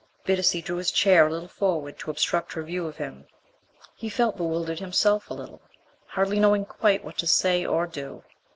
[0.25, 3.27] Bittacy drew his chair a little forward to obstruct her view of him.
[3.95, 5.61] He felt bewildered himself, a little,
[6.07, 8.23] hardly knowing quite what to say or do.